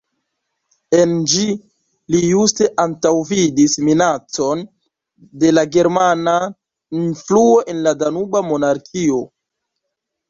En 0.99 1.11
ĝi 1.33 1.43
li 2.15 2.21
juste 2.21 2.69
antaŭvidis 2.85 3.77
minacon 3.89 4.65
de 5.45 5.53
la 5.59 5.67
germana 5.79 6.35
influo 7.03 7.55
en 7.75 7.85
la 7.89 7.97
Danuba 8.03 8.45
Monarkio. 8.51 9.23